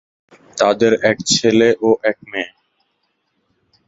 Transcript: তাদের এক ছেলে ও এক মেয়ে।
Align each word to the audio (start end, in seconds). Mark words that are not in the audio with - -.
তাদের 0.57 0.91
এক 1.03 1.17
ছেলে 1.31 1.69
ও 1.81 1.89
এক 2.03 2.17
মেয়ে। 2.27 2.49